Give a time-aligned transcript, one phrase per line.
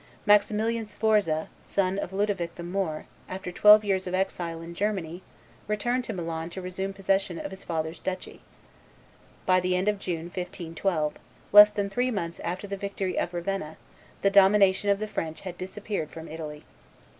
[0.25, 5.21] Maximilian Sforza, son of Ludovic the Moor, after twelve years of exile in Germany,
[5.67, 8.41] returned to Milan to resume possession of his father's duchy.
[9.45, 11.17] By the end of June, 1512,
[11.51, 13.77] less than three months after the victory of Ravenna,
[14.23, 16.63] the domination of the French had disappeared from Italy.